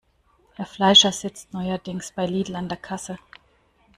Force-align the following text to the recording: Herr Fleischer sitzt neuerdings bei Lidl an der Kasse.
Herr 0.55 0.65
Fleischer 0.65 1.11
sitzt 1.11 1.53
neuerdings 1.53 2.11
bei 2.11 2.25
Lidl 2.25 2.55
an 2.55 2.67
der 2.69 2.77
Kasse. 2.79 3.19